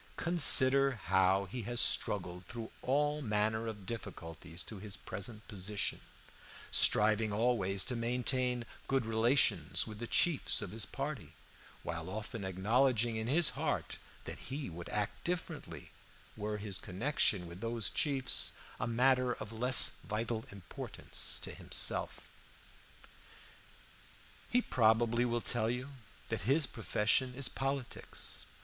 [0.17, 6.01] Consider how he has struggled through all manner of difficulties to his present position,
[6.71, 11.33] striving always to maintain good relations with the chiefs of his party,
[11.83, 15.91] while often acknowledging in his heart that he would act differently
[16.35, 22.31] were his connection with those chiefs a matter of less vital importance to himself.
[24.49, 25.89] He probably will tell you
[26.29, 28.45] that his profession is politics.